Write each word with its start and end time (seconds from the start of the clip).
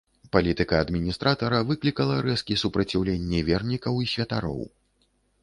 Палітыка 0.35 0.75
адміністратара 0.85 1.59
выклікала 1.71 2.15
рэзкі 2.29 2.57
супраціўленне 2.63 3.45
вернікаў 3.53 4.03
і 4.07 4.11
святароў. 4.15 4.61